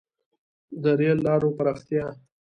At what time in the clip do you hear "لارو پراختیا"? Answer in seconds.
1.27-2.05